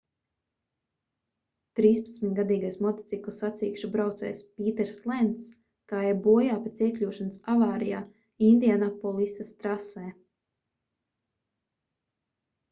trīspadsmitgadīgais 1.79 2.77
motociklu 2.85 3.33
sacīkšu 3.39 3.89
braucējs 3.97 4.41
pīters 4.55 4.95
lencs 5.13 5.51
gāja 5.93 6.15
bojā 6.29 6.57
pēc 6.65 6.81
iekļūšanas 6.87 7.37
avārijā 7.55 8.01
indianapolisas 8.49 9.53
trasē 9.63 10.07